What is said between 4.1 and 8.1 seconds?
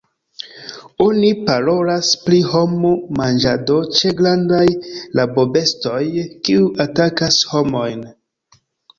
grandaj rabobestoj, kiuj atakas homojn.